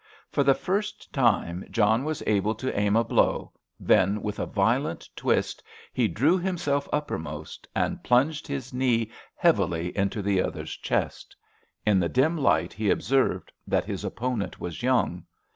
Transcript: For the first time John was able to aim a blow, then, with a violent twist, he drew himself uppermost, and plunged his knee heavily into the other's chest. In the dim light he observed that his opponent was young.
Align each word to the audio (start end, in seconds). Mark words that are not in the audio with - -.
For 0.31 0.43
the 0.43 0.55
first 0.55 1.13
time 1.13 1.63
John 1.69 2.03
was 2.03 2.23
able 2.25 2.55
to 2.55 2.75
aim 2.75 2.95
a 2.95 3.03
blow, 3.03 3.51
then, 3.79 4.23
with 4.23 4.39
a 4.39 4.47
violent 4.47 5.07
twist, 5.15 5.61
he 5.93 6.07
drew 6.07 6.39
himself 6.39 6.89
uppermost, 6.91 7.67
and 7.75 8.01
plunged 8.03 8.47
his 8.47 8.73
knee 8.73 9.11
heavily 9.35 9.95
into 9.95 10.23
the 10.23 10.41
other's 10.41 10.75
chest. 10.75 11.35
In 11.85 11.99
the 11.99 12.09
dim 12.09 12.35
light 12.35 12.73
he 12.73 12.89
observed 12.89 13.51
that 13.67 13.85
his 13.85 14.03
opponent 14.03 14.59
was 14.59 14.81
young. 14.81 15.23